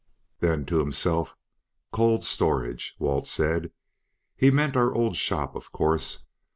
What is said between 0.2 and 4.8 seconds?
Then to himself: "'Cold storage,' Walt said; he meant